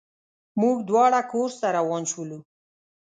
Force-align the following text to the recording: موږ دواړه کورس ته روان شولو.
موږ 0.61 0.77
دواړه 0.89 1.19
کورس 1.31 1.55
ته 1.61 1.67
روان 1.77 2.03
شولو. 2.11 2.39